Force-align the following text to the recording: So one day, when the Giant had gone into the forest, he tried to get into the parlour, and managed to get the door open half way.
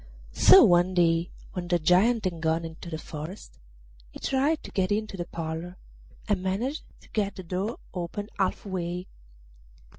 So 0.33 0.63
one 0.63 0.95
day, 0.95 1.29
when 1.53 1.67
the 1.67 1.77
Giant 1.77 2.23
had 2.25 2.41
gone 2.41 2.65
into 2.65 2.89
the 2.89 2.97
forest, 2.97 3.59
he 4.09 4.19
tried 4.19 4.63
to 4.63 4.71
get 4.71 4.91
into 4.91 5.15
the 5.15 5.25
parlour, 5.25 5.77
and 6.27 6.41
managed 6.41 6.85
to 7.01 7.09
get 7.09 7.35
the 7.35 7.43
door 7.43 7.77
open 7.93 8.27
half 8.39 8.65
way. 8.65 9.05